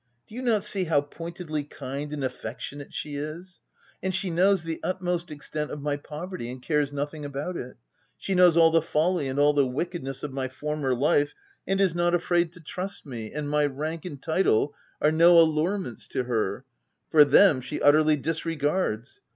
[0.25, 3.59] Do you not see how pointedly kind and affectionate she is?
[4.01, 7.77] And she knows the utmost extent of my poverty, and cares nothing about it!
[8.17, 11.35] She knows all the folly and all the wickedness of my former life,
[11.67, 16.07] and is not afraid to trust me— and my rank and title are no allurements
[16.07, 16.65] to her;
[17.11, 19.21] for them, she utterly disregards.